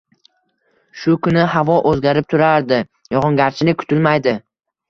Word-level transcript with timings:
Shu 1.01 1.13
kuni 1.27 1.43
havo 1.55 1.77
o‘zgarib 1.91 2.31
turadi, 2.35 2.81
yog‘ingarchilik 3.17 3.81
kutilmaydi 3.83 4.39